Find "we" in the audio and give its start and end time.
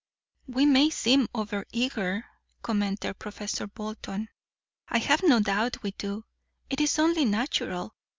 0.47-0.65, 5.83-5.91